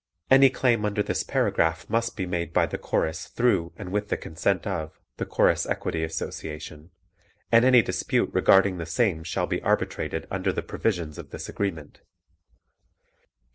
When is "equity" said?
5.67-6.03